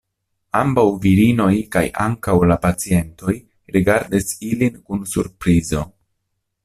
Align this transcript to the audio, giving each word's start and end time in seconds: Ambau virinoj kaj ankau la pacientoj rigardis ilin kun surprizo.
Ambau 0.59 0.85
virinoj 1.01 1.51
kaj 1.75 1.83
ankau 2.05 2.41
la 2.53 2.57
pacientoj 2.65 3.35
rigardis 3.77 4.35
ilin 4.49 4.81
kun 4.89 5.05
surprizo. 5.13 5.85